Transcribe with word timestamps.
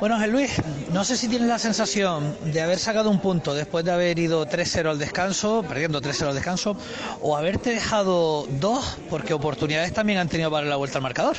Bueno, 0.00 0.14
Ángel 0.14 0.30
Luis, 0.30 0.52
no 0.94 1.04
sé 1.04 1.14
si 1.14 1.28
tienes 1.28 1.46
la 1.46 1.58
sensación 1.58 2.34
de 2.42 2.62
haber 2.62 2.78
sacado 2.78 3.10
un 3.10 3.20
punto 3.20 3.52
después 3.52 3.84
de 3.84 3.92
haber 3.92 4.18
ido 4.18 4.46
3-0 4.46 4.88
al 4.88 4.98
descanso, 4.98 5.62
perdiendo 5.68 6.00
3-0 6.00 6.28
al 6.28 6.34
descanso, 6.34 6.74
o 7.20 7.36
haberte 7.36 7.68
dejado 7.68 8.46
dos, 8.58 8.96
porque 9.10 9.34
oportunidades 9.34 9.92
también 9.92 10.18
han 10.18 10.30
tenido 10.30 10.50
para 10.50 10.66
la 10.66 10.76
vuelta 10.76 10.96
al 10.96 11.02
marcador. 11.02 11.36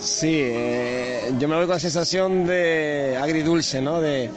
Sí, 0.00 0.32
eh, 0.32 1.32
yo 1.38 1.46
me 1.46 1.54
voy 1.54 1.66
con 1.66 1.74
la 1.74 1.80
sensación 1.80 2.44
de 2.44 3.16
agridulce, 3.22 3.80
¿no? 3.80 4.00
De, 4.00 4.30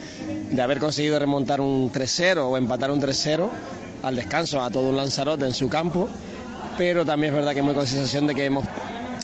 de 0.48 0.62
haber 0.62 0.78
conseguido 0.78 1.18
remontar 1.18 1.60
un 1.60 1.90
3-0 1.90 2.48
o 2.48 2.56
empatar 2.56 2.92
un 2.92 3.02
3-0 3.02 3.48
al 4.04 4.14
descanso 4.14 4.62
a 4.62 4.70
todo 4.70 4.90
un 4.90 4.96
Lanzarote 4.96 5.44
en 5.44 5.54
su 5.54 5.68
campo, 5.68 6.08
pero 6.78 7.04
también 7.04 7.34
es 7.34 7.40
verdad 7.40 7.52
que 7.52 7.62
me 7.62 7.70
voy 7.70 7.74
con 7.74 7.82
la 7.82 7.90
sensación 7.90 8.28
de 8.28 8.34
que 8.36 8.44
hemos, 8.44 8.64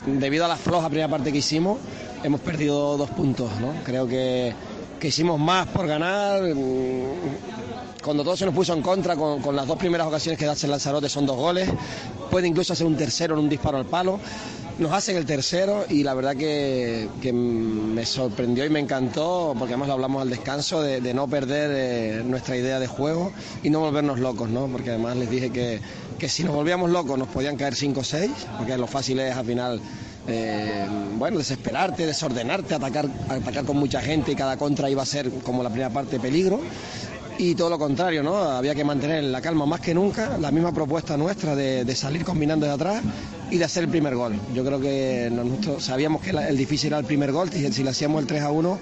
debido 0.05 0.43
a 0.43 0.49
la 0.49 0.57
floja 0.57 0.89
primera 0.89 1.07
parte 1.07 1.31
que 1.31 1.37
hicimos, 1.37 1.77
hemos 2.23 2.41
perdido 2.41 2.97
dos 2.97 3.09
puntos, 3.11 3.49
¿no? 3.59 3.73
Creo 3.83 4.07
que, 4.07 4.53
que 4.99 5.07
hicimos 5.09 5.39
más 5.39 5.67
por 5.67 5.87
ganar. 5.87 6.41
mm, 6.43 8.01
Cuando 8.03 8.23
todo 8.23 8.37
se 8.37 8.45
nos 8.45 8.53
puso 8.53 8.73
en 8.73 8.81
contra, 8.81 9.15
con, 9.15 9.41
con 9.41 9.55
las 9.55 9.67
dos 9.67 9.77
primeras 9.77 10.07
ocasiones 10.07 10.39
que 10.39 10.45
da 10.45 10.53
el 10.61 10.69
Lanzarote 10.71 11.09
son 11.09 11.25
dos 11.25 11.35
goles, 11.37 11.69
puede 12.31 12.47
incluso 12.47 12.73
hacer 12.73 12.85
un 12.87 12.95
tercero 12.95 13.33
en 13.35 13.41
un 13.41 13.49
disparo 13.49 13.77
al 13.77 13.85
palo. 13.85 14.19
Nos 14.79 14.91
hacen 14.91 15.17
el 15.17 15.25
tercero 15.25 15.85
y 15.89 16.03
la 16.03 16.13
verdad 16.13 16.35
que, 16.35 17.09
me 17.33 18.05
sorprendió 18.05 18.63
y 18.63 18.69
me 18.69 18.79
encantó, 18.79 19.55
porque 19.57 19.73
además 19.73 19.87
lo 19.87 19.93
hablamos 19.95 20.21
al 20.21 20.29
descanso, 20.29 20.83
de, 20.83 21.01
de 21.01 21.13
no 21.15 21.27
perder 21.27 21.71
eh, 21.73 22.23
nuestra 22.23 22.55
idea 22.55 22.79
de 22.79 22.85
juego 22.85 23.31
y 23.63 23.71
no 23.71 23.79
volvernos 23.79 24.19
locos, 24.19 24.49
¿no? 24.49 24.67
Porque 24.67 24.91
además 24.91 25.17
les 25.17 25.31
dije 25.31 25.49
que, 25.49 25.81
que 26.19 26.29
si 26.29 26.43
nos 26.43 26.53
volvíamos 26.53 26.91
locos 26.91 27.17
nos 27.17 27.27
podían 27.27 27.57
caer 27.57 27.73
5 27.73 27.99
o 27.99 28.03
6, 28.03 28.31
porque 28.57 28.77
lo 28.77 28.85
fácil 28.85 29.19
es 29.19 29.35
al 29.35 29.45
final 29.45 29.81
eh, 30.27 30.85
bueno, 31.17 31.37
desesperarte, 31.37 32.05
desordenarte, 32.05 32.75
atacar, 32.75 33.07
atacar 33.29 33.65
con 33.65 33.77
mucha 33.77 34.01
gente 34.01 34.31
y 34.31 34.35
cada 34.35 34.57
contra 34.57 34.89
iba 34.89 35.01
a 35.01 35.05
ser 35.05 35.29
como 35.43 35.63
la 35.63 35.69
primera 35.69 35.89
parte 35.89 36.19
peligro. 36.19 36.59
Y 37.39 37.53
todo 37.55 37.69
lo 37.69 37.77
contrario, 37.77 38.23
¿no? 38.23 38.35
Había 38.35 38.73
que 38.73 38.83
mantener 38.83 39.23
la 39.25 39.41
calma 39.41 39.65
más 39.65 39.79
que 39.79 39.93
nunca, 39.93 40.37
la 40.39 40.51
misma 40.51 40.71
propuesta 40.71 41.15
nuestra 41.17 41.55
de, 41.55 41.85
de 41.85 41.95
salir 41.95 42.25
combinando 42.25 42.65
de 42.65 42.71
atrás 42.71 43.03
y 43.49 43.57
de 43.57 43.65
hacer 43.65 43.83
el 43.83 43.89
primer 43.89 44.15
gol. 44.15 44.39
Yo 44.53 44.63
creo 44.63 44.79
que 44.79 45.29
nosotros 45.31 45.83
sabíamos 45.83 46.21
que 46.21 46.31
el 46.31 46.57
difícil 46.57 46.87
era 46.87 46.99
el 46.99 47.05
primer 47.05 47.31
gol, 47.31 47.49
si 47.51 47.83
le 47.83 47.89
hacíamos 47.89 48.21
el 48.21 48.27
3 48.27 48.41
a 48.43 48.51
1, 48.51 48.79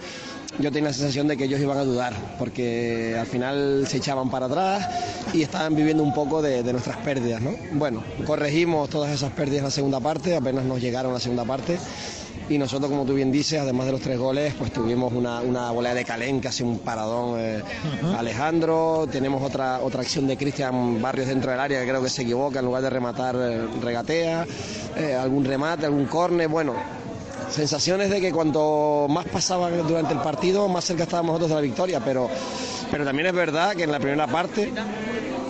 yo 0.59 0.71
tenía 0.71 0.89
la 0.89 0.93
sensación 0.93 1.27
de 1.27 1.35
que 1.35 1.45
ellos 1.45 1.59
iban 1.59 1.77
a 1.77 1.83
dudar, 1.83 2.13
porque 2.39 3.15
al 3.19 3.25
final 3.25 3.85
se 3.87 3.97
echaban 3.97 4.29
para 4.29 4.45
atrás 4.45 4.87
y 5.33 5.41
estaban 5.41 5.75
viviendo 5.75 6.01
un 6.01 6.13
poco 6.13 6.41
de, 6.41 6.63
de 6.63 6.71
nuestras 6.71 6.97
pérdidas, 6.97 7.41
¿no? 7.41 7.51
Bueno, 7.73 8.03
corregimos 8.25 8.89
todas 8.89 9.11
esas 9.11 9.31
pérdidas 9.33 9.59
en 9.59 9.63
la 9.65 9.71
segunda 9.71 9.99
parte, 9.99 10.35
apenas 10.35 10.63
nos 10.63 10.79
llegaron 10.81 11.11
a 11.11 11.15
la 11.15 11.19
segunda 11.19 11.43
parte. 11.43 11.77
Y 12.47 12.59
nosotros, 12.59 12.91
como 12.91 13.05
tú 13.05 13.15
bien 13.15 13.31
dices, 13.31 13.59
además 13.59 13.87
de 13.87 13.91
los 13.93 14.01
tres 14.01 14.19
goles, 14.19 14.53
pues 14.53 14.71
tuvimos 14.71 15.11
una, 15.13 15.41
una 15.41 15.71
volea 15.71 15.95
de 15.95 16.05
Calén 16.05 16.39
que 16.39 16.47
hace 16.47 16.63
un 16.63 16.77
paradón 16.77 17.39
eh, 17.39 17.63
Alejandro. 18.15 19.07
Tenemos 19.11 19.41
otra, 19.41 19.79
otra 19.81 20.01
acción 20.01 20.27
de 20.27 20.37
Cristian 20.37 21.01
Barrios 21.01 21.27
dentro 21.27 21.49
del 21.49 21.59
área 21.59 21.81
que 21.81 21.87
creo 21.89 22.03
que 22.03 22.09
se 22.09 22.21
equivoca, 22.21 22.59
en 22.59 22.65
lugar 22.65 22.83
de 22.83 22.89
rematar, 22.91 23.35
eh, 23.35 23.65
regatea. 23.81 24.45
Eh, 24.95 25.15
algún 25.15 25.43
remate, 25.43 25.87
algún 25.87 26.05
córner. 26.05 26.47
Bueno, 26.47 26.75
sensaciones 27.49 28.11
de 28.11 28.21
que 28.21 28.31
cuanto 28.31 29.07
más 29.09 29.25
pasaba 29.25 29.71
durante 29.71 30.13
el 30.13 30.19
partido, 30.19 30.67
más 30.67 30.85
cerca 30.85 31.03
estábamos 31.03 31.33
nosotros 31.33 31.49
de 31.49 31.55
la 31.55 31.61
victoria. 31.61 31.99
Pero, 32.05 32.29
pero 32.91 33.03
también 33.03 33.25
es 33.25 33.33
verdad 33.33 33.75
que 33.75 33.83
en 33.83 33.91
la 33.91 33.99
primera 33.99 34.27
parte 34.27 34.71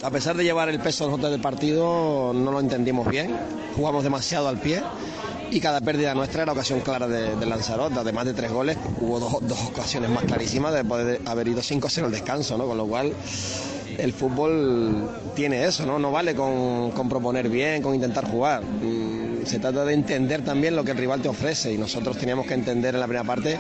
a 0.02 0.12
pesar 0.12 0.38
de 0.38 0.44
llevar 0.44 0.70
el 0.70 0.80
peso 0.80 1.08
nosotros 1.08 1.32
del 1.32 1.42
partido, 1.42 2.32
no 2.32 2.52
lo 2.52 2.60
entendimos 2.60 3.08
bien, 3.08 3.36
jugamos 3.76 4.04
demasiado 4.04 4.48
al 4.48 4.60
pie 4.60 4.84
y 5.52 5.60
cada 5.60 5.80
pérdida 5.82 6.14
nuestra 6.14 6.44
era 6.44 6.52
ocasión 6.52 6.80
clara 6.82 7.08
de, 7.08 7.36
de 7.36 7.46
Lanzarote, 7.46 8.00
además 8.00 8.26
de 8.26 8.34
tres 8.34 8.52
goles, 8.52 8.78
hubo 9.00 9.20
dos, 9.20 9.38
dos 9.42 9.60
ocasiones 9.68 10.10
más 10.10 10.24
clarísimas 10.24 10.74
de 10.74 10.84
poder 10.84 11.22
haber 11.26 11.48
ido 11.48 11.62
5-0 11.62 12.06
al 12.06 12.12
descanso, 12.12 12.58
¿no? 12.58 12.66
con 12.68 12.78
lo 12.78 12.86
cual 12.88 13.14
el 13.98 14.12
fútbol 14.14 15.10
tiene 15.36 15.64
eso, 15.66 15.86
¿no? 15.86 16.00
no 16.00 16.12
vale 16.12 16.36
con, 16.36 16.92
con 16.92 17.08
proponer 17.08 17.50
bien, 17.50 17.82
con 17.82 17.96
intentar 17.96 18.30
jugar. 18.30 18.64
Mm, 18.64 19.46
Se 19.46 19.60
trata 19.60 19.86
de 19.86 19.94
entender 19.94 20.44
también 20.44 20.76
lo 20.76 20.84
que 20.84 20.92
el 20.92 20.98
rival 20.98 21.22
te 21.22 21.30
ofrece 21.30 21.72
y 21.72 21.78
nosotros 21.78 22.18
teníamos 22.18 22.48
que 22.48 22.56
entender 22.56 22.96
en 22.96 23.00
la 23.02 23.08
primera 23.08 23.24
parte 23.26 23.58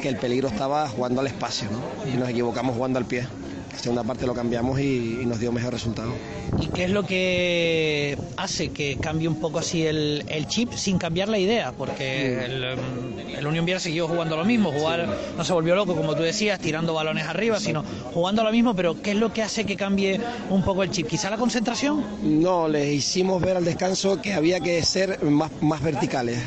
que 0.00 0.08
el 0.08 0.16
peligro 0.16 0.48
estaba 0.48 0.88
jugando 0.88 1.20
al 1.20 1.26
espacio 1.26 1.68
¿no? 1.70 2.10
y 2.10 2.16
nos 2.16 2.28
equivocamos 2.28 2.76
jugando 2.76 2.98
al 2.98 3.04
pie. 3.04 3.26
La 3.74 3.80
segunda 3.80 4.04
parte 4.04 4.24
lo 4.26 4.34
cambiamos 4.34 4.78
y, 4.80 5.18
y 5.22 5.26
nos 5.26 5.40
dio 5.40 5.52
mejor 5.52 5.72
resultado. 5.72 6.12
¿Y 6.60 6.68
qué 6.68 6.84
es 6.84 6.90
lo 6.90 7.04
que 7.04 8.16
hace 8.36 8.70
que 8.70 8.96
cambie 8.98 9.26
un 9.28 9.40
poco 9.40 9.58
así 9.58 9.84
el, 9.84 10.24
el 10.28 10.46
chip 10.46 10.72
sin 10.74 10.96
cambiar 10.96 11.28
la 11.28 11.38
idea? 11.38 11.72
Porque 11.72 12.44
el, 12.44 12.76
mm, 12.76 13.36
el 13.36 13.46
Unión 13.46 13.64
Viera 13.64 13.80
siguió 13.80 14.06
jugando 14.06 14.36
lo 14.36 14.44
mismo, 14.44 14.70
jugar 14.72 15.08
no 15.36 15.44
se 15.44 15.52
volvió 15.52 15.74
loco, 15.74 15.96
como 15.96 16.14
tú 16.14 16.22
decías, 16.22 16.60
tirando 16.60 16.94
balones 16.94 17.26
arriba, 17.26 17.58
sino 17.58 17.84
jugando 18.14 18.44
lo 18.44 18.52
mismo, 18.52 18.74
pero 18.74 19.02
¿qué 19.02 19.10
es 19.10 19.16
lo 19.16 19.32
que 19.32 19.42
hace 19.42 19.64
que 19.64 19.76
cambie 19.76 20.20
un 20.48 20.62
poco 20.62 20.84
el 20.84 20.90
chip? 20.90 21.08
¿Quizá 21.08 21.28
la 21.28 21.36
concentración? 21.36 22.04
No, 22.22 22.68
les 22.68 22.94
hicimos 22.94 23.42
ver 23.42 23.56
al 23.56 23.64
descanso 23.64 24.22
que 24.22 24.32
había 24.32 24.60
que 24.60 24.82
ser 24.84 25.22
más, 25.24 25.50
más 25.60 25.82
verticales. 25.82 26.38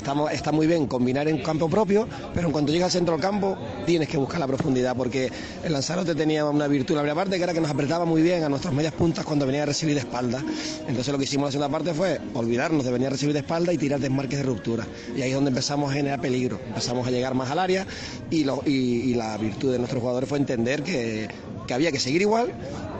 Estamos, 0.00 0.32
está 0.32 0.50
muy 0.50 0.66
bien 0.66 0.86
combinar 0.86 1.28
en 1.28 1.42
campo 1.42 1.68
propio, 1.68 2.08
pero 2.32 2.46
en 2.46 2.52
cuanto 2.52 2.72
llegas 2.72 2.86
al 2.86 2.92
centro 2.92 3.12
del 3.14 3.20
campo 3.20 3.58
tienes 3.84 4.08
que 4.08 4.16
buscar 4.16 4.40
la 4.40 4.46
profundidad, 4.46 4.96
porque 4.96 5.30
el 5.62 5.72
Lanzarote 5.74 6.14
tenía 6.14 6.42
una 6.46 6.66
virtud 6.68 6.94
la 6.94 7.02
primera 7.02 7.14
parte 7.14 7.36
que 7.36 7.42
era 7.44 7.52
que 7.52 7.60
nos 7.60 7.70
apretaba 7.70 8.06
muy 8.06 8.22
bien 8.22 8.42
a 8.42 8.48
nuestras 8.48 8.72
medias 8.72 8.94
puntas 8.94 9.26
cuando 9.26 9.44
venía 9.44 9.64
a 9.64 9.66
recibir 9.66 9.94
de 9.94 10.00
espalda. 10.00 10.42
Entonces 10.88 11.12
lo 11.12 11.18
que 11.18 11.24
hicimos 11.24 11.54
en 11.54 11.60
la 11.60 11.66
segunda 11.66 11.78
parte 11.78 11.92
fue 11.92 12.18
olvidarnos 12.32 12.82
de 12.86 12.92
venir 12.92 13.08
a 13.08 13.10
recibir 13.10 13.34
de 13.34 13.40
espalda 13.40 13.74
y 13.74 13.76
tirar 13.78 14.00
desmarques 14.00 14.38
de 14.38 14.42
ruptura. 14.44 14.86
Y 15.14 15.20
ahí 15.20 15.28
es 15.28 15.34
donde 15.34 15.50
empezamos 15.50 15.90
a 15.90 15.94
generar 15.94 16.18
peligro, 16.18 16.58
empezamos 16.66 17.06
a 17.06 17.10
llegar 17.10 17.34
más 17.34 17.50
al 17.50 17.58
área 17.58 17.86
y, 18.30 18.44
lo- 18.44 18.62
y- 18.64 19.12
la 19.14 19.36
virtud 19.36 19.70
de 19.72 19.78
nuestros 19.78 20.00
jugadores 20.00 20.28
fue 20.30 20.38
entender 20.38 20.82
que, 20.82 21.28
que 21.66 21.74
había 21.74 21.92
que 21.92 21.98
seguir 22.00 22.22
igual, 22.22 22.50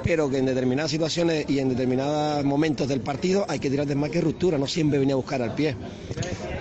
pero 0.04 0.28
que 0.28 0.36
en 0.38 0.44
determinadas 0.44 0.90
situaciones 0.90 1.46
y 1.48 1.60
en 1.60 1.70
determinados 1.70 2.44
momentos 2.44 2.88
del 2.88 3.00
partido 3.00 3.46
hay 3.48 3.58
que 3.58 3.70
tirar 3.70 3.86
desmarques 3.86 4.20
de 4.20 4.26
ruptura, 4.26 4.58
no 4.58 4.66
siempre 4.66 4.98
venir 4.98 5.14
a 5.14 5.16
buscar 5.16 5.40
al 5.40 5.54
pie. 5.54 5.76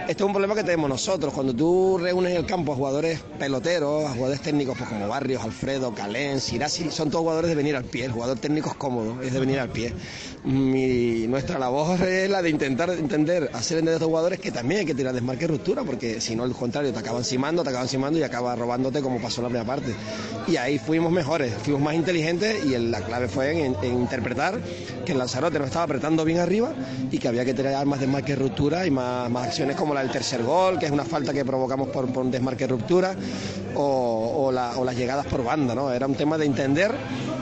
Esto 0.09 0.23
es 0.23 0.25
un 0.25 0.33
problema 0.33 0.55
que 0.55 0.63
tenemos 0.63 0.89
nosotros. 0.89 1.31
Cuando 1.31 1.53
tú 1.53 1.99
reúnes 1.99 2.31
en 2.31 2.37
el 2.37 2.45
campo 2.47 2.73
a 2.73 2.75
jugadores 2.75 3.19
peloteros, 3.37 4.05
a 4.05 4.13
jugadores 4.13 4.41
técnicos 4.41 4.75
pues 4.75 4.89
como 4.89 5.07
Barrios, 5.07 5.43
Alfredo, 5.43 5.93
Calén, 5.93 6.41
Sirasi, 6.41 6.89
son 6.89 7.11
todos 7.11 7.21
jugadores 7.21 7.49
de 7.49 7.55
venir 7.55 7.75
al 7.75 7.83
pie. 7.83 8.05
El 8.05 8.13
jugador 8.13 8.39
técnico 8.39 8.75
es 9.21 9.31
de 9.31 9.39
venir 9.39 9.59
al 9.59 9.69
pie. 9.69 9.93
Mi, 10.45 11.27
nuestra 11.27 11.59
labor 11.59 12.01
es 12.01 12.27
la 12.27 12.41
de 12.41 12.49
intentar 12.49 12.89
entender, 12.89 13.51
hacer 13.53 13.77
entender 13.77 13.93
a 13.93 13.95
estos 13.97 14.07
jugadores 14.07 14.39
que 14.39 14.51
también 14.51 14.79
hay 14.79 14.85
que 14.87 14.95
tirar 14.95 15.13
desmarque 15.13 15.43
y 15.43 15.47
ruptura, 15.47 15.83
porque 15.83 16.19
si 16.19 16.35
no, 16.35 16.41
al 16.41 16.53
contrario, 16.53 16.91
te 16.91 16.97
acaban 16.97 17.23
cimando, 17.23 17.61
te 17.61 17.69
acaban 17.69 17.87
cimando 17.87 18.17
y 18.17 18.23
acaba 18.23 18.55
robándote 18.55 19.03
como 19.03 19.21
pasó 19.21 19.43
la 19.43 19.49
primera 19.49 19.67
parte. 19.67 19.93
Y 20.47 20.57
ahí 20.57 20.79
fuimos 20.79 21.11
mejores, 21.11 21.53
fuimos 21.61 21.83
más 21.83 21.93
inteligentes 21.93 22.65
y 22.65 22.75
la 22.79 23.01
clave 23.01 23.27
fue 23.27 23.63
en, 23.63 23.75
interpretar 23.83 24.59
que 25.05 25.11
el 25.11 25.19
Lanzarote 25.19 25.59
nos 25.59 25.67
estaba 25.67 25.85
apretando 25.85 26.25
bien 26.25 26.39
arriba 26.39 26.73
y 27.11 27.19
que 27.19 27.27
había 27.27 27.45
que 27.45 27.53
tirar 27.53 27.85
más 27.85 27.99
desmarque 27.99 28.31
y 28.31 28.35
ruptura 28.35 28.87
y 28.87 28.91
más 28.91 29.29
acciones 29.35 29.75
como 29.75 29.93
la 29.93 29.98
del 29.99 30.11
tercer 30.11 30.43
gol, 30.43 30.77
que 30.79 30.85
es 30.85 30.91
una 30.91 31.05
falta 31.05 31.33
que 31.33 31.45
provocamos 31.45 31.89
por, 31.89 32.11
por 32.11 32.23
un 32.25 32.31
desmarque 32.31 32.67
ruptura, 32.67 33.15
o, 33.75 34.51
la- 34.51 34.73
las 34.83 34.95
llegadas 34.95 35.25
por 35.27 35.43
banda, 35.43 35.75
¿no? 35.75 35.91
Era 35.91 36.07
un 36.07 36.15
tema 36.15 36.37
de 36.37 36.45
entender 36.45 36.91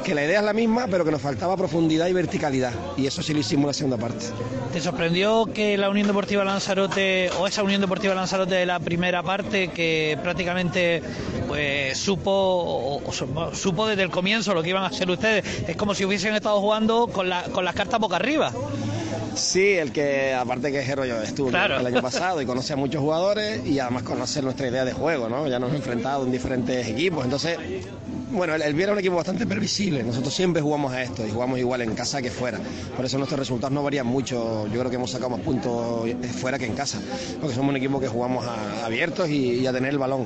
que 0.04 0.14
la 0.16 0.24
idea 0.24 0.40
es 0.40 0.46
la 0.46 0.54
misma, 0.54 0.88
pero 0.90 1.04
que 1.06 1.12
nos 1.12 1.22
faltaba 1.22 1.56
profundidad 1.58 2.08
y 2.08 2.14
verticalidad, 2.14 2.72
y 2.98 3.08
eso 3.08 3.22
sí 3.22 3.34
lo 3.34 3.40
hicimos 3.40 3.64
en 3.64 3.68
la 3.68 3.74
segunda 3.74 3.98
parte. 3.98 4.26
¿Te 4.74 4.82
sorprendió 4.82 5.46
que 5.54 5.78
la 5.78 5.90
Unión 5.90 6.08
Deportiva 6.08 6.44
Lanzarote 6.44 7.30
o 7.40 7.48
esa 7.48 7.64
Unión 7.64 7.82
Deportiva 7.82 8.14
Lanzarote 8.14 8.56
de 8.56 8.66
la 8.66 8.80
primera 8.80 9.24
parte 9.24 9.70
que 9.70 10.18
prácticamente 10.22 11.02
pues 11.48 11.98
supo 11.98 13.02
supo 13.54 13.88
desde 13.88 14.04
el 14.04 14.10
comienzo 14.10 14.54
lo 14.54 14.62
que 14.62 14.70
iban 14.70 14.84
a 14.84 14.88
hacer 14.88 15.10
ustedes? 15.10 15.46
Es 15.68 15.76
como 15.78 15.96
si 15.96 16.06
hubiesen 16.06 16.36
estado 16.36 16.60
jugando 16.60 17.08
con, 17.08 17.30
la- 17.30 17.44
con 17.44 17.64
las 17.66 17.74
cartas 17.76 18.00
boca 18.00 18.18
arriba. 18.18 18.52
Sí, 19.38 19.74
el 19.74 19.92
que, 19.92 20.34
aparte 20.34 20.72
que 20.72 20.84
Jero 20.84 21.06
yo 21.06 21.22
estuvo 21.22 21.50
Claro. 21.50 21.80
el 21.80 21.86
año 21.86 22.02
pasado 22.02 22.42
y 22.42 22.46
conoce 22.46 22.74
a 22.74 22.76
muchos 22.76 23.02
jugadores 23.02 23.66
y 23.66 23.80
además 23.80 24.04
conoce 24.04 24.42
nuestra 24.42 24.68
idea 24.68 24.84
de 24.86 24.94
juego, 24.94 25.30
¿no? 25.30 25.48
Ya 25.48 25.60
nos 25.60 25.70
hemos 25.70 25.80
enfrentado 25.82 26.26
en 26.26 26.32
diferentes 26.32 26.88
equipos, 26.88 27.24
entonces, 27.24 27.58
bueno, 28.32 28.56
el, 28.56 28.74
Viera 28.74 28.92
es 28.92 28.94
un 28.94 29.00
equipo 29.00 29.16
bastante 29.16 29.46
previsible, 29.46 30.04
nosotros 30.04 30.34
siempre 30.34 30.62
jugamos 30.62 30.92
a 30.94 31.02
esto 31.02 31.26
y 31.26 31.32
jugamos 31.32 31.60
igual 31.60 31.82
en 31.82 31.94
casa 31.96 32.22
que 32.22 32.30
fuera, 32.30 32.60
por 32.96 33.06
eso 33.06 33.18
nuestros 33.18 33.40
resultados 33.40 33.74
no 33.74 33.84
varían 33.84 34.06
mucho, 34.08 34.66
yo 34.68 34.80
creo 34.80 34.90
que 34.90 34.96
hemos 34.98 35.12
sacado 35.12 35.30
más 35.32 35.42
puntos 35.42 36.10
fuera 36.40 36.58
que 36.60 36.66
en 36.66 36.74
casa, 36.74 37.00
porque 37.40 37.56
somos 37.56 37.70
un 37.72 37.78
equipo 37.78 38.00
que 38.00 38.08
jugamos 38.08 38.46
a- 38.46 38.86
abiertos 38.86 39.30
y, 39.30 39.66
a 39.66 39.74
tener 39.74 39.92
el 39.92 39.98
balón. 39.98 40.26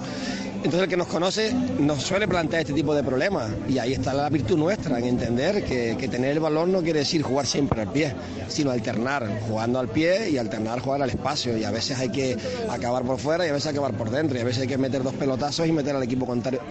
Entonces 0.58 0.82
el 0.84 0.88
que 0.90 0.98
nos 0.98 1.08
conoce 1.08 1.52
nos 1.80 2.04
suele 2.04 2.28
plantear 2.28 2.62
este 2.62 2.74
tipo 2.74 2.94
de 2.94 3.04
problemas 3.04 3.50
y 3.68 3.80
ahí 3.80 3.94
está 3.94 4.14
la 4.14 4.30
virtud 4.30 4.60
nuestra 4.60 5.00
en 5.00 5.06
entender 5.06 5.64
que, 5.66 5.98
que 6.00 6.08
tener 6.08 6.32
el 6.34 6.40
balón 6.40 6.72
no 6.72 6.84
quiere 6.84 7.00
decir 7.00 7.24
jugar 7.24 7.48
siempre 7.48 7.82
al 7.82 7.92
pie, 7.92 8.14
sino 8.48 8.70
alternar 8.70 9.28
jugando 9.48 9.80
al 9.80 9.88
pie 9.90 10.30
y 10.30 10.38
alternar 10.38 10.80
jugar 10.80 11.02
al 11.02 11.10
espacio. 11.10 11.58
Y 11.58 11.64
a 11.64 11.72
veces 11.72 11.98
hay 11.98 12.10
que 12.10 12.38
acabar 12.70 13.02
por 13.02 13.18
fuera 13.18 13.44
y 13.44 13.50
a 13.50 13.54
veces 13.54 13.72
acabar 13.72 13.94
por 13.96 14.12
dentro. 14.12 14.38
Y 14.38 14.42
a 14.42 14.44
veces 14.44 14.62
hay 14.62 14.68
que 14.68 14.78
meter 14.78 15.02
dos 15.02 15.16
pelotazos 15.16 15.66
y 15.68 15.72
meter 15.72 15.96
al 15.96 16.04
equipo 16.04 16.28
contrario. 16.28 16.62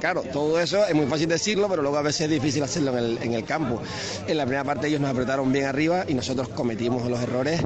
Claro, 0.00 0.22
todo 0.32 0.58
es 0.84 0.94
muy 0.94 1.06
fácil 1.06 1.28
decirlo, 1.28 1.68
pero 1.68 1.82
luego 1.82 1.96
a 1.96 2.02
veces 2.02 2.22
es 2.22 2.30
difícil 2.30 2.62
hacerlo 2.62 2.96
en 2.96 3.04
el, 3.04 3.18
en 3.22 3.34
el 3.34 3.44
campo. 3.44 3.80
En 4.26 4.36
la 4.36 4.44
primera 4.44 4.64
parte 4.64 4.88
ellos 4.88 5.00
nos 5.00 5.10
apretaron 5.10 5.52
bien 5.52 5.66
arriba 5.66 6.04
y 6.06 6.14
nosotros 6.14 6.48
cometimos 6.48 7.08
los 7.08 7.20
errores 7.20 7.60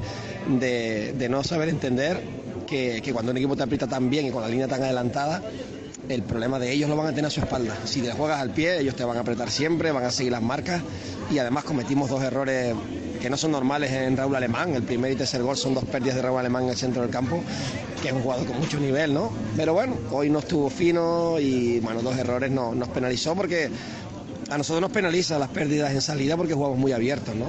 de, 0.48 1.12
de 1.12 1.28
no 1.28 1.42
saber 1.42 1.68
entender 1.68 2.22
que, 2.66 3.00
que 3.02 3.12
cuando 3.12 3.32
un 3.32 3.38
equipo 3.38 3.56
te 3.56 3.62
aprieta 3.62 3.86
tan 3.86 4.10
bien 4.10 4.26
y 4.26 4.30
con 4.30 4.42
la 4.42 4.48
línea 4.48 4.68
tan 4.68 4.82
adelantada, 4.82 5.42
el 6.08 6.22
problema 6.22 6.58
de 6.58 6.72
ellos 6.72 6.88
lo 6.88 6.96
van 6.96 7.06
a 7.06 7.10
tener 7.10 7.26
a 7.26 7.30
su 7.30 7.40
espalda. 7.40 7.76
Si 7.84 8.00
te 8.00 8.12
juegas 8.12 8.40
al 8.40 8.50
pie, 8.50 8.80
ellos 8.80 8.96
te 8.96 9.04
van 9.04 9.16
a 9.16 9.20
apretar 9.20 9.50
siempre, 9.50 9.92
van 9.92 10.04
a 10.04 10.10
seguir 10.10 10.32
las 10.32 10.42
marcas 10.42 10.82
y 11.30 11.38
además 11.38 11.64
cometimos 11.64 12.10
dos 12.10 12.22
errores 12.22 12.74
que 13.20 13.28
no 13.30 13.36
son 13.36 13.52
normales 13.52 13.92
en 13.92 14.16
Raúl 14.16 14.34
Alemán. 14.34 14.74
El 14.74 14.82
primer 14.82 15.12
y 15.12 15.16
tercer 15.16 15.42
gol 15.42 15.56
son 15.56 15.74
dos 15.74 15.84
pérdidas 15.84 16.16
de 16.16 16.22
Raúl 16.22 16.40
Alemán 16.40 16.64
en 16.64 16.70
el 16.70 16.76
centro 16.76 17.02
del 17.02 17.10
campo, 17.10 17.42
que 18.02 18.08
es 18.08 18.14
un 18.14 18.22
jugador 18.22 18.46
con 18.46 18.58
mucho 18.58 18.80
nivel, 18.80 19.12
¿no? 19.12 19.30
Pero 19.56 19.74
bueno, 19.74 19.96
hoy 20.10 20.30
no 20.30 20.38
estuvo 20.38 20.70
fino 20.70 21.38
y 21.38 21.80
bueno, 21.80 22.02
dos 22.02 22.16
errores 22.16 22.50
no, 22.50 22.74
nos 22.74 22.88
penalizó 22.88 23.34
porque 23.34 23.70
a 24.48 24.58
nosotros 24.58 24.80
nos 24.80 24.90
penaliza 24.90 25.38
las 25.38 25.50
pérdidas 25.50 25.92
en 25.92 26.00
salida 26.00 26.36
porque 26.36 26.54
jugamos 26.54 26.78
muy 26.78 26.92
abiertos, 26.92 27.34
¿no? 27.36 27.46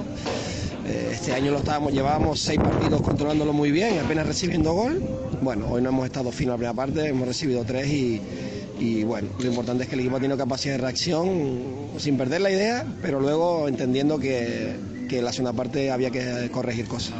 Eh, 0.86 1.10
este 1.12 1.32
año 1.32 1.52
lo 1.52 1.58
estábamos, 1.58 1.92
llevábamos 1.92 2.40
seis 2.40 2.58
partidos 2.58 3.00
controlándolo 3.02 3.52
muy 3.52 3.70
bien, 3.70 3.98
apenas 3.98 4.26
recibiendo 4.26 4.72
gol. 4.72 5.02
Bueno, 5.40 5.68
hoy 5.70 5.80
no 5.80 5.88
hemos 5.88 6.06
estado 6.06 6.30
fino 6.30 6.50
en 6.50 6.52
la 6.52 6.56
primera 6.58 6.74
parte, 6.74 7.08
hemos 7.08 7.26
recibido 7.26 7.64
tres 7.64 7.88
y, 7.88 9.04
bueno, 9.04 9.28
lo 9.38 9.46
importante 9.46 9.84
es 9.84 9.88
que 9.88 9.94
el 9.94 10.00
equipo 10.00 10.16
ha 10.16 10.20
tenido 10.20 10.36
capacidad 10.36 10.74
de 10.74 10.80
reacción 10.80 11.62
sin 11.98 12.16
perder 12.16 12.40
la 12.40 12.50
idea, 12.50 12.84
pero 13.00 13.20
luego 13.20 13.68
entendiendo 13.68 14.18
que, 14.18 14.74
que 15.08 15.22
la 15.22 15.32
segunda 15.32 15.52
parte 15.52 15.90
había 15.90 16.10
que 16.10 16.50
corregir 16.50 16.86
cosas. 16.86 17.14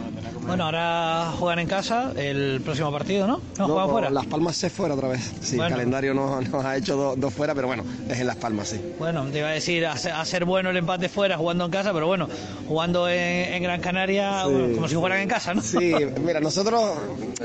Bueno, 0.46 0.64
ahora 0.64 1.32
juegan 1.38 1.61
en 1.61 1.69
casa 1.69 2.12
el 2.17 2.61
próximo 2.62 2.90
partido, 2.90 3.26
¿no? 3.26 3.40
¿No, 3.58 3.69
juegan 3.69 3.90
fuera? 3.90 4.11
Las 4.11 4.26
Palmas 4.26 4.56
se 4.56 4.70
fuera 4.70 4.94
otra 4.94 5.08
vez. 5.08 5.31
Sí, 5.40 5.56
el 5.58 5.69
calendario 5.69 6.14
nos, 6.14 6.64
ha 6.64 6.76
hecho 6.76 7.14
dos, 7.17 7.32
fuera, 7.32 7.55
pero 7.55 7.69
bueno, 7.69 7.84
es 8.08 8.19
en 8.19 8.26
Las 8.26 8.37
Palmas, 8.37 8.69
sí. 8.69 8.81
Bueno, 8.99 9.25
te 9.26 9.38
iba 9.38 9.49
a 9.49 9.52
decir, 9.52 9.87
a 9.87 9.96
ser, 9.96 10.44
bueno 10.44 10.70
el 10.70 10.76
empate 10.76 11.08
fuera 11.08 11.37
jugando 11.37 11.64
en 11.67 11.70
casa, 11.70 11.93
pero 11.93 12.06
bueno, 12.06 12.29
jugando 12.67 13.08
en, 13.08 13.62
Gran 13.62 13.81
Canaria 13.81 14.43
como 14.43 14.88
si 14.88 14.96
fueran 14.96 15.20
en 15.20 15.28
casa, 15.28 15.55
¿no? 15.55 15.62
Sí, 15.62 15.94
mira, 16.25 16.40
nosotros 16.40 16.82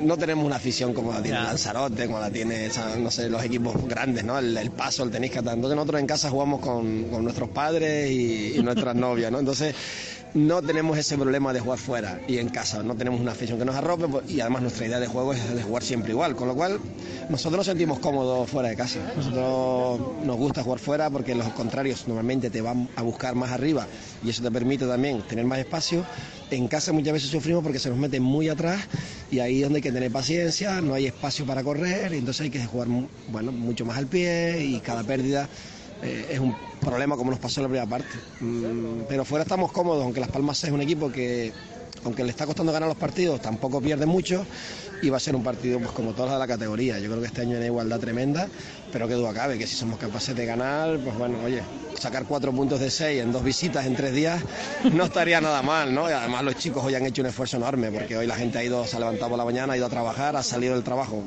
no 0.02 0.18
tenemos 0.18 0.46
una 0.46 0.56
afición 0.56 0.94
como 0.94 1.14
la 1.14 1.22
tiene 1.22 1.40
Lanzarote, 1.40 2.08
como 2.08 2.20
la 2.20 2.32
tiene, 2.32 2.70
no 3.00 3.12
sé, 3.12 3.30
los 3.30 3.44
equipos 3.44 3.76
grandes, 3.88 4.24
¿no? 4.24 4.40
El, 4.40 4.58
Paso, 4.78 5.04
el 5.04 5.12
Tenisca, 5.12 5.40
entonces 5.40 5.76
nosotros 5.76 6.02
en 6.02 6.08
casa 6.08 6.30
jugamos 6.30 6.60
con, 6.60 7.24
nuestros 7.24 7.50
padres 7.50 8.12
y, 8.12 8.58
y 8.58 8.64
nuestras 8.64 8.96
novias, 8.96 9.32
¿no? 9.32 9.40
Entonces 9.40 9.76
no 10.34 10.62
tenemos 10.62 10.98
ese 10.98 11.18
problema 11.18 11.54
de 11.54 11.60
jugar 11.60 11.80
fuera 11.80 12.20
y 12.28 12.38
en 12.38 12.50
casa, 12.50 12.84
no 12.84 12.96
tenemos 12.96 13.20
una 13.20 13.32
afición 13.32 13.58
que 13.58 13.66
nos 13.66 13.76
arrope 13.76 14.08
pues, 14.08 14.30
y 14.30 14.40
además 14.40 14.62
nuestra 14.62 14.86
idea 14.86 15.00
de 15.00 15.08
juego 15.08 15.34
es 15.34 15.54
de 15.54 15.64
jugar 15.64 15.84
siempre 15.84 16.12
igual, 16.12 16.36
con 16.36 16.48
lo 16.48 16.56
cual 16.56 16.80
nosotros 17.30 17.58
nos 17.58 17.66
sentimos 17.66 18.00
cómodos 18.00 18.50
fuera 18.50 18.70
de 18.70 18.76
casa. 18.76 19.00
Nosotros 19.16 20.26
nos 20.26 20.38
gusta 20.38 20.64
jugar 20.64 20.80
fuera 20.80 21.10
porque 21.10 21.36
los 21.36 21.48
contrarios 21.50 22.08
normalmente 22.08 22.50
te 22.50 22.62
van 22.62 22.90
a 22.96 23.02
buscar 23.02 23.36
más 23.36 23.52
arriba 23.52 23.88
y 24.24 24.30
eso 24.30 24.44
te 24.44 24.52
permite 24.52 24.86
también 24.86 25.22
tener 25.24 25.46
más 25.46 25.60
espacio. 25.60 26.06
En 26.50 26.68
casa 26.68 26.94
muchas 26.94 27.14
veces 27.14 27.30
sufrimos 27.30 27.64
porque 27.64 27.80
se 27.80 27.90
nos 27.90 27.98
meten 27.98 28.24
muy 28.24 28.48
atrás 28.48 28.88
y 29.30 29.40
ahí 29.40 29.58
es 29.58 29.64
donde 29.64 29.78
hay 29.78 29.84
que 29.84 29.92
tener 29.92 30.12
paciencia, 30.12 30.82
no 30.82 30.94
hay 30.94 31.08
espacio 31.08 31.46
para 31.46 31.64
correr, 31.64 32.14
y 32.14 32.18
entonces 32.18 32.42
hay 32.42 32.50
que 32.50 32.66
jugar 32.66 32.88
bueno, 33.30 33.52
mucho 33.52 33.86
más 33.86 33.98
al 33.98 34.08
pie 34.08 34.64
y 34.64 34.80
cada 34.80 35.04
pérdida 35.04 35.50
eh, 36.02 36.28
es 36.32 36.40
un 36.40 36.56
problema 36.80 37.16
como 37.16 37.32
nos 37.32 37.40
pasó 37.40 37.60
en 37.60 37.64
la 37.64 37.70
primera 37.70 37.90
parte. 37.90 38.18
Mm, 38.40 39.04
pero 39.08 39.26
fuera 39.26 39.44
estamos 39.44 39.72
cómodos, 39.72 40.04
aunque 40.04 40.20
Las 40.20 40.30
Palmas 40.30 40.64
es 40.64 40.72
un 40.72 40.82
equipo 40.82 41.12
que, 41.12 41.52
aunque 42.04 42.24
le 42.24 42.32
está 42.32 42.46
costando 42.46 42.72
ganar 42.72 42.88
los 42.88 42.98
partidos, 42.98 43.42
tampoco 43.42 43.82
pierde 43.82 44.06
mucho 44.06 44.46
y 45.02 45.10
va 45.10 45.18
a 45.18 45.20
ser 45.20 45.36
un 45.36 45.44
partido 45.44 45.80
pues 45.80 45.92
como 45.92 46.14
todas 46.14 46.34
de 46.34 46.40
la 46.40 46.48
categoría. 46.48 47.00
Yo 47.00 47.10
creo 47.10 47.22
que 47.22 47.28
este 47.28 47.42
año 47.42 47.52
hay 47.52 47.58
una 47.58 47.66
igualdad 47.66 48.00
tremenda, 48.00 48.48
pero 48.92 49.08
que 49.08 49.14
duda 49.14 49.34
cabe, 49.34 49.58
que 49.58 49.68
si 49.68 49.76
somos 49.76 50.00
capaces 50.00 50.36
de 50.36 50.46
ganar, 50.46 50.98
pues 51.00 51.18
bueno, 51.18 51.38
oye, 51.44 51.62
sacar 52.00 52.26
cuatro 52.26 52.52
puntos 52.52 52.80
de 52.80 52.90
seis 52.90 53.22
en 53.22 53.32
dos 53.32 53.44
visitas 53.44 53.86
en 53.86 53.96
tres 53.96 54.14
días 54.14 54.42
no 54.94 55.06
estaría 55.06 55.42
nada 55.42 55.62
mal, 55.62 55.94
¿no? 55.94 56.10
Y 56.10 56.14
además 56.14 56.44
los 56.44 56.56
chicos 56.56 56.84
hoy 56.84 56.96
han 56.96 57.06
hecho 57.06 57.22
un 57.22 57.28
esfuerzo 57.28 57.58
enorme, 57.58 57.92
porque 57.92 58.18
hoy 58.18 58.28
la 58.28 58.36
gente 58.36 58.58
ha 58.58 58.64
ido, 58.64 58.86
se 58.86 58.98
ha 58.98 59.00
levantado 59.00 59.30
por 59.30 59.38
la 59.38 59.46
mañana, 59.46 59.74
ha 59.74 59.78
ido 59.78 59.86
a 59.86 59.90
trabajar, 59.90 60.36
ha 60.36 60.44
salido 60.44 60.74
del 60.74 60.84
trabajo 60.84 61.24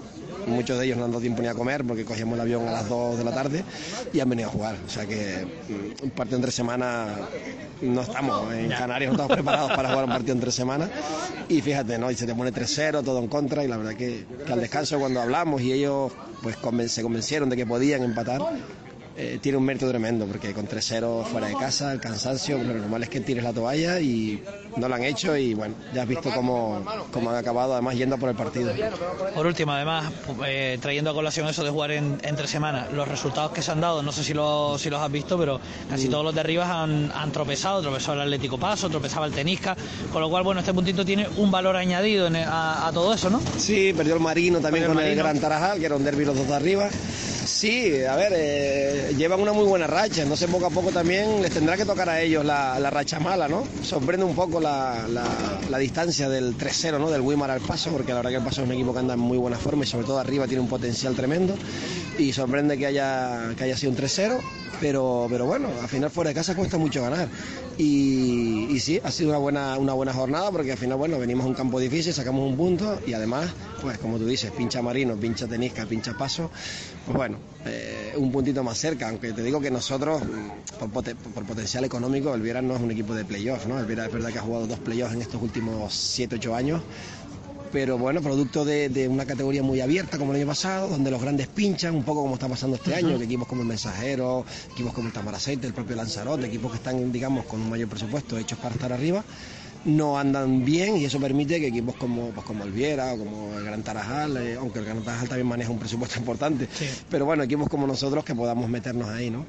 muchos 0.46 0.78
de 0.78 0.86
ellos 0.86 0.98
no 0.98 1.04
han 1.04 1.10
dado 1.10 1.20
tiempo 1.20 1.42
ni 1.42 1.48
a 1.48 1.54
comer 1.54 1.84
porque 1.84 2.04
cogíamos 2.04 2.34
el 2.34 2.40
avión 2.40 2.66
a 2.68 2.72
las 2.72 2.88
2 2.88 3.18
de 3.18 3.24
la 3.24 3.32
tarde 3.32 3.64
y 4.12 4.20
han 4.20 4.28
venido 4.28 4.48
a 4.48 4.52
jugar. 4.52 4.76
O 4.86 4.90
sea 4.90 5.06
que 5.06 5.46
mm, 5.68 6.04
un 6.04 6.10
partido 6.10 6.36
entre 6.36 6.52
semana 6.52 7.06
no 7.82 8.02
estamos, 8.02 8.52
en 8.52 8.68
Canarias 8.70 9.10
no 9.10 9.14
estamos 9.14 9.36
preparados 9.36 9.72
para 9.72 9.90
jugar 9.90 10.04
un 10.04 10.10
partido 10.10 10.34
entre 10.34 10.52
semana 10.52 10.88
y 11.48 11.60
fíjate, 11.60 11.98
¿no? 11.98 12.10
Y 12.10 12.14
se 12.14 12.26
te 12.26 12.34
pone 12.34 12.52
3-0, 12.52 13.02
todo 13.04 13.18
en 13.18 13.28
contra 13.28 13.64
y 13.64 13.68
la 13.68 13.76
verdad 13.76 13.94
que, 13.94 14.24
que 14.46 14.52
al 14.52 14.60
descanso 14.60 14.98
cuando 14.98 15.20
hablamos 15.20 15.60
y 15.62 15.72
ellos 15.72 16.12
pues 16.42 16.56
se 16.90 17.02
convencieron 17.02 17.50
de 17.50 17.56
que 17.56 17.66
podían 17.66 18.02
empatar, 18.02 18.40
eh, 19.16 19.38
tiene 19.40 19.58
un 19.58 19.64
mérito 19.64 19.88
tremendo, 19.88 20.26
porque 20.26 20.52
con 20.52 20.66
3-0 20.66 21.24
fuera 21.24 21.48
de 21.48 21.54
casa, 21.54 21.92
el 21.92 22.00
cansancio, 22.00 22.58
lo 22.58 22.74
normal 22.74 23.02
es 23.02 23.08
que 23.08 23.20
tires 23.20 23.42
la 23.42 23.52
toalla 23.52 24.00
y 24.00 24.42
no 24.76 24.88
lo 24.88 24.94
han 24.94 25.04
hecho 25.04 25.36
y 25.36 25.54
bueno, 25.54 25.74
ya 25.92 26.02
has 26.02 26.08
visto 26.08 26.30
cómo, 26.34 26.84
cómo 27.10 27.30
han 27.30 27.36
acabado 27.36 27.72
además 27.72 27.96
yendo 27.96 28.18
por 28.18 28.28
el 28.28 28.36
partido. 28.36 28.72
Por 29.34 29.46
último, 29.46 29.72
además, 29.72 30.12
eh, 30.46 30.78
trayendo 30.80 31.10
a 31.10 31.14
colación 31.14 31.48
eso 31.48 31.64
de 31.64 31.70
jugar 31.70 31.90
en, 31.90 32.18
entre 32.22 32.46
semanas, 32.46 32.92
los 32.92 33.08
resultados 33.08 33.52
que 33.52 33.62
se 33.62 33.72
han 33.72 33.80
dado, 33.80 34.02
no 34.02 34.12
sé 34.12 34.24
si, 34.24 34.32
lo, 34.32 34.78
si 34.78 34.90
los 34.90 35.00
has 35.00 35.10
visto, 35.10 35.38
pero 35.38 35.60
casi 35.88 36.08
mm. 36.08 36.10
todos 36.10 36.24
los 36.24 36.34
de 36.34 36.40
arriba 36.40 36.82
han, 36.82 37.12
han 37.12 37.32
tropezado, 37.32 37.82
tropezó 37.82 38.12
el 38.12 38.20
Atlético 38.20 38.58
Paso, 38.58 38.88
tropezaba 38.88 39.26
el 39.26 39.32
Tenisca, 39.32 39.76
con 40.12 40.22
lo 40.22 40.30
cual, 40.30 40.44
bueno, 40.44 40.60
este 40.60 40.72
puntito 40.72 41.04
tiene 41.04 41.28
un 41.36 41.50
valor 41.50 41.76
añadido 41.76 42.28
a, 42.32 42.90
todo 42.94 43.14
eso, 43.14 43.30
¿no? 43.30 43.40
Sí, 43.58 43.92
perdió 43.96 44.14
el 44.14 44.20
Marino 44.20 44.60
también 44.60 44.86
con 44.86 44.98
el 44.98 45.16
Gran 45.16 45.38
Tarajal, 45.38 45.78
que 45.78 45.86
era 45.86 45.96
un 45.96 46.04
derbi 46.04 46.24
los 46.24 46.36
dos 46.36 46.46
de 46.46 46.54
arriba. 46.54 46.88
Sí, 47.60 48.02
a 48.04 48.16
ver, 48.16 48.32
eh, 48.34 49.14
llevan 49.18 49.38
una 49.38 49.52
muy 49.52 49.66
buena 49.66 49.86
racha, 49.86 50.22
entonces 50.22 50.48
poco 50.48 50.64
a 50.64 50.70
poco 50.70 50.92
también 50.92 51.42
les 51.42 51.52
tendrá 51.52 51.76
que 51.76 51.84
tocar 51.84 52.08
a 52.08 52.22
ellos 52.22 52.42
la, 52.42 52.88
racha 52.88 53.20
mala, 53.20 53.48
¿no? 53.48 53.64
Sorprende 53.82 54.24
un 54.24 54.34
poco 54.34 54.60
la, 54.60 55.06
distancia 55.78 56.30
del 56.30 56.56
3-0, 56.56 56.98
¿no? 56.98 57.10
Del 57.10 57.20
Wimar 57.20 57.50
al 57.50 57.60
Paso, 57.60 57.90
porque 57.90 58.12
la 58.12 58.20
verdad 58.20 58.30
que 58.30 58.36
el 58.36 58.44
Paso 58.44 58.62
es 58.62 58.66
un 58.66 58.72
equipo 58.72 58.94
que 58.94 59.00
anda 59.00 59.12
en 59.12 59.20
muy 59.20 59.36
buena 59.36 59.58
forma 59.58 59.84
y 59.84 59.86
sobre 59.86 60.06
todo 60.06 60.18
arriba 60.18 60.46
tiene 60.46 60.62
un 60.62 60.70
potencial 60.70 61.14
tremendo 61.14 61.54
y 62.18 62.32
sorprende 62.32 62.78
que 62.78 62.86
haya, 62.86 63.50
que 63.58 63.64
haya 63.64 63.76
sido 63.76 63.92
un 63.92 63.98
3-0, 63.98 64.40
pero, 64.80 65.26
pero 65.28 65.44
bueno, 65.44 65.68
al 65.82 65.88
final 65.88 66.08
fuera 66.08 66.28
de 66.30 66.34
casa 66.34 66.56
cuesta 66.56 66.78
mucho 66.78 67.02
ganar. 67.02 67.28
Y, 67.76 68.66
y, 68.70 68.80
sí, 68.80 69.00
ha 69.02 69.10
sido 69.10 69.30
una 69.30 69.38
buena, 69.38 69.78
una 69.78 69.94
buena 69.94 70.12
jornada 70.12 70.50
porque 70.50 70.72
al 70.72 70.78
final, 70.78 70.98
bueno, 70.98 71.18
venimos 71.18 71.46
a 71.46 71.48
un 71.48 71.54
campo 71.54 71.78
difícil, 71.80 72.12
sacamos 72.12 72.46
un 72.46 72.56
punto 72.56 72.98
y 73.06 73.14
además, 73.14 73.50
pues 73.80 73.96
como 73.98 74.18
tú 74.18 74.26
dices, 74.26 74.50
pincha 74.50 74.82
Marino, 74.82 75.16
pincha 75.16 75.46
Tenisca, 75.46 75.86
pincha 75.86 76.12
Paso, 76.12 76.50
pues 77.06 77.16
bueno, 77.16 77.38
eh, 77.66 78.14
un 78.16 78.30
puntito 78.30 78.62
más 78.62 78.78
cerca, 78.78 79.08
aunque 79.08 79.32
te 79.32 79.42
digo 79.42 79.60
que 79.60 79.70
nosotros, 79.70 80.22
por, 80.78 80.90
por 80.90 81.44
potencial 81.44 81.84
económico, 81.84 82.34
el 82.34 82.42
Viera 82.42 82.62
no 82.62 82.76
es 82.76 82.80
un 82.80 82.90
equipo 82.90 83.14
de 83.14 83.24
playoff, 83.24 83.66
¿no? 83.66 83.78
El 83.78 83.86
Viera 83.86 84.06
es 84.06 84.12
verdad 84.12 84.30
que 84.30 84.38
ha 84.38 84.42
jugado 84.42 84.66
dos 84.66 84.78
playoffs 84.78 85.14
en 85.14 85.22
estos 85.22 85.42
últimos 85.42 85.94
7, 85.94 86.36
8 86.36 86.54
años, 86.54 86.82
pero 87.72 87.98
bueno, 87.98 88.20
producto 88.20 88.64
de, 88.64 89.08
una 89.08 89.24
categoría 89.24 89.62
muy 89.62 89.80
abierta 89.80 90.18
como 90.18 90.32
el 90.32 90.38
año 90.38 90.46
pasado, 90.48 90.88
donde 90.88 91.10
los 91.10 91.20
grandes 91.20 91.46
pinchan, 91.46 91.94
un 91.94 92.02
poco 92.02 92.22
como 92.22 92.34
está 92.34 92.48
pasando 92.48 92.76
este 92.76 92.94
año, 92.94 93.18
que 93.18 93.24
equipos 93.24 93.46
como 93.46 93.62
el 93.62 93.68
Mensajero, 93.68 94.44
equipos 94.72 94.92
como 94.92 95.08
el 95.08 95.12
Tamaraceite, 95.12 95.66
el 95.66 95.72
propio 95.72 95.96
Lanzarote, 95.96 96.46
equipos 96.46 96.72
que 96.72 96.78
están, 96.78 97.12
digamos, 97.12 97.44
con 97.46 97.60
un 97.60 97.70
mayor 97.70 97.88
presupuesto 97.88 98.36
hechos 98.38 98.58
para 98.58 98.74
estar 98.74 98.92
arriba, 98.92 99.24
no 99.84 100.18
andan 100.18 100.64
bien 100.64 100.96
y 100.96 101.04
eso 101.04 101.18
permite 101.20 101.60
que 101.60 101.68
equipos 101.68 101.96
como, 101.96 102.30
pues 102.30 102.46
como 102.46 102.64
el 102.64 102.72
Viera 102.72 103.14
o 103.14 103.18
como 103.18 103.56
el 103.56 103.64
Gran 103.64 103.82
Tarajal, 103.82 104.36
eh, 104.36 104.56
aunque 104.58 104.80
el 104.80 104.84
Gran 104.84 105.02
Tarajal 105.02 105.28
también 105.28 105.46
maneja 105.46 105.70
un 105.70 105.78
presupuesto 105.78 106.18
importante, 106.18 106.68
pero 107.08 107.24
bueno, 107.24 107.42
equipos 107.42 107.68
como 107.68 107.86
nosotros 107.86 108.24
que 108.24 108.34
podamos 108.34 108.68
meternos 108.68 109.08
ahí, 109.08 109.30
¿no? 109.30 109.46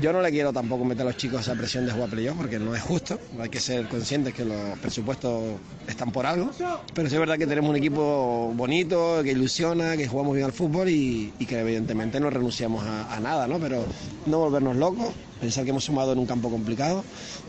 Yo 0.00 0.12
no 0.12 0.22
le 0.22 0.30
quiero 0.30 0.52
tampoco 0.52 0.84
meter 0.84 1.02
a 1.02 1.10
los 1.10 1.16
chicos 1.18 1.42
esa 1.42 1.54
presión 1.54 1.84
de 1.84 1.92
jugar 1.92 2.08
playoff 2.08 2.36
porque 2.36 2.58
no 2.58 2.74
es 2.74 2.82
justo. 2.82 3.18
Hay 3.38 3.50
que 3.50 3.60
ser 3.60 3.86
conscientes 3.88 4.32
que 4.32 4.44
los 4.44 4.78
presupuestos 4.78 5.60
están 5.86 6.10
por 6.10 6.24
algo. 6.24 6.50
Pero 6.94 7.08
sí 7.08 7.14
es 7.14 7.20
verdad 7.20 7.36
que 7.36 7.46
tenemos 7.46 7.70
un 7.70 7.76
equipo 7.76 8.52
bonito, 8.54 9.20
que 9.22 9.32
ilusiona, 9.32 9.96
que 9.96 10.08
jugamos 10.08 10.34
bien 10.34 10.46
al 10.46 10.52
fútbol 10.52 10.88
y, 10.88 11.32
que 11.46 11.58
evidentemente 11.58 12.18
no 12.20 12.30
renunciamos 12.30 12.84
a, 12.84 13.20
nada, 13.20 13.46
¿no? 13.46 13.58
Pero 13.58 13.84
no 14.26 14.38
volvernos 14.38 14.76
locos, 14.76 15.08
pensar 15.40 15.64
que 15.64 15.70
hemos 15.70 15.84
sumado 15.84 16.12
en 16.12 16.18
un 16.18 16.26
campo 16.26 16.50
complicado 16.50 17.04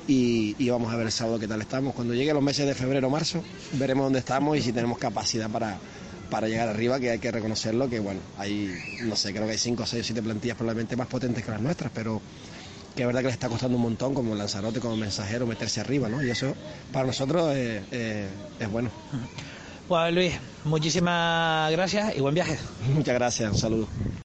y, 0.08 0.56
y, 0.60 0.70
vamos 0.70 0.94
a 0.94 0.98
ver 0.98 1.06
el 1.06 1.12
sábado 1.12 1.40
qué 1.40 1.48
tal 1.48 1.62
estamos. 1.62 1.94
Cuando 1.94 2.14
llegue 2.14 2.34
los 2.34 2.44
meses 2.44 2.68
de 2.68 2.76
febrero 2.76 3.08
o 3.08 3.10
marzo, 3.10 3.42
veremos 3.74 4.06
dónde 4.06 4.20
estamos 4.20 4.58
y 4.58 4.62
si 4.62 4.74
tenemos 4.74 4.98
capacidad 4.98 5.50
para, 5.50 5.78
para 6.34 6.48
llegar 6.48 6.68
arriba, 6.68 7.00
que 7.00 7.12
hay 7.12 7.20
que 7.20 7.32
reconocerlo, 7.32 7.88
que 7.88 8.00
bueno, 8.00 8.20
hay, 8.40 8.76
no 9.04 9.16
sé, 9.16 9.34
creo 9.34 9.46
que 9.46 9.52
hay 9.52 9.58
5, 9.60 9.86
6 9.86 10.02
o 10.02 10.04
7 10.04 10.24
plantillas 10.24 10.58
probablemente 10.58 10.96
más 10.96 11.06
potentes 11.06 11.46
que 11.46 11.52
las 11.52 11.62
nuestras, 11.62 11.92
pero 11.94 12.20
que 12.96 13.04
es 13.04 13.06
verdad 13.06 13.20
que 13.20 13.28
les 13.28 13.36
está 13.36 13.50
costando 13.50 13.78
un 13.78 13.84
montón, 13.84 14.16
como 14.16 14.34
Lanzarote, 14.34 14.80
como 14.80 14.98
Mensajero, 14.98 15.46
meterse 15.46 15.82
arriba, 15.82 16.10
¿no? 16.10 16.24
Y 16.24 16.32
eso 16.32 16.56
para 16.92 17.06
nosotros 17.06 17.56
es, 17.56 17.84
es 17.92 18.72
bueno. 18.72 18.90
Pues 19.88 20.12
Luis, 20.12 20.34
muchísimas 20.64 21.72
gracias 21.72 22.18
y 22.18 22.22
buen 22.22 22.34
viaje. 22.34 22.58
Muchas 22.96 23.14
gracias, 23.14 23.52
un 23.52 23.60
saludo. 23.60 23.88